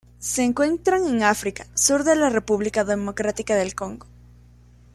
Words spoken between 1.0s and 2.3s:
en África: sur de